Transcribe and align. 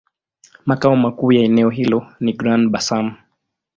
Makao 0.65 0.95
makuu 0.95 1.31
ya 1.31 1.43
eneo 1.43 1.69
hilo 1.69 2.07
ni 2.19 2.33
Grand-Bassam. 2.33 3.13